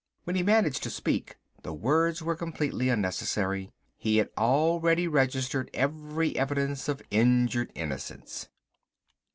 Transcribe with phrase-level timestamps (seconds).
[0.23, 6.35] When he managed to speak the words were completely unnecessary; he had already registered every
[6.35, 8.49] evidence of injured innocence.